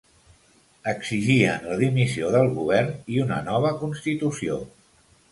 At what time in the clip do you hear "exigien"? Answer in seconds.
0.91-1.67